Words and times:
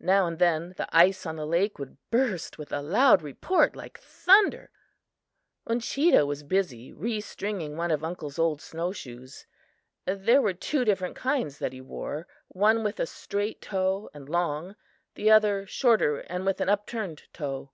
Now 0.00 0.26
and 0.26 0.40
then 0.40 0.74
the 0.76 0.88
ice 0.90 1.24
on 1.24 1.36
the 1.36 1.46
lake 1.46 1.78
would 1.78 1.96
burst 2.10 2.58
with 2.58 2.72
a 2.72 2.82
loud 2.82 3.22
report 3.22 3.76
like 3.76 4.00
thunder. 4.00 4.68
Uncheedah 5.64 6.26
was 6.26 6.42
busy 6.42 6.92
re 6.92 7.20
stringing 7.20 7.76
one 7.76 7.92
of 7.92 8.02
uncle's 8.02 8.36
old 8.36 8.60
snow 8.60 8.90
shoes. 8.90 9.46
There 10.06 10.42
were 10.42 10.54
two 10.54 10.84
different 10.84 11.14
kinds 11.14 11.60
that 11.60 11.72
he 11.72 11.80
wore; 11.80 12.26
one 12.48 12.82
with 12.82 12.98
a 12.98 13.06
straight 13.06 13.60
toe 13.62 14.10
and 14.12 14.28
long; 14.28 14.74
the 15.14 15.30
other 15.30 15.68
shorter 15.68 16.18
and 16.18 16.44
with 16.44 16.60
an 16.60 16.68
upturned 16.68 17.32
toe. 17.32 17.70